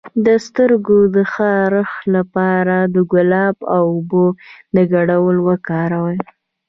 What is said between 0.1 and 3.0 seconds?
د سترګو د خارښ لپاره د